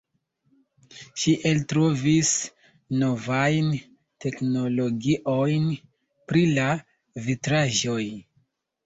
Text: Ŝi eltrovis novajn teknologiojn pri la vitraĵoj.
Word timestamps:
Ŝi 1.23 1.33
eltrovis 1.49 2.31
novajn 3.03 3.67
teknologiojn 4.25 5.69
pri 6.33 6.43
la 6.55 6.67
vitraĵoj. 7.29 8.01